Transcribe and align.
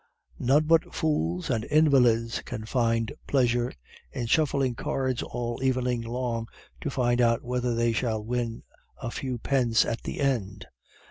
"'None 0.39 0.63
but 0.63 0.95
fools 0.95 1.51
and 1.51 1.63
invalids 1.65 2.41
can 2.41 2.65
find 2.65 3.11
pleasure 3.27 3.71
in 4.11 4.25
shuffling 4.25 4.73
cards 4.73 5.21
all 5.21 5.61
evening 5.61 6.01
long 6.01 6.47
to 6.81 6.89
find 6.89 7.21
out 7.21 7.43
whether 7.43 7.75
they 7.75 7.91
shall 7.91 8.23
win 8.25 8.63
a 8.99 9.11
few 9.11 9.37
pence 9.37 9.85
at 9.85 10.01
the 10.01 10.19
end. 10.19 10.65